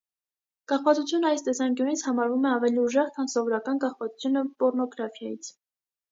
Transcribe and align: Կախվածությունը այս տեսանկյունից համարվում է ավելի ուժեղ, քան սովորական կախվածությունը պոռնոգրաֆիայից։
Կախվածությունը 0.71 1.27
այս 1.33 1.43
տեսանկյունից 1.47 2.03
համարվում 2.07 2.47
է 2.47 2.49
ավելի 2.53 2.81
ուժեղ, 2.83 3.11
քան 3.17 3.29
սովորական 3.33 3.81
կախվածությունը 3.83 4.43
պոռնոգրաֆիայից։ 4.63 5.51